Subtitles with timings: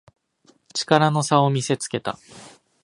[0.73, 2.17] 力の差を見せつけた